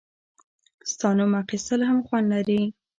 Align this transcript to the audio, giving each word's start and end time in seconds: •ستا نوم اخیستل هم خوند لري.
•ستا 0.91 1.09
نوم 1.17 1.31
اخیستل 1.43 1.81
هم 1.89 1.97
خوند 2.07 2.25
لري. 2.33 2.61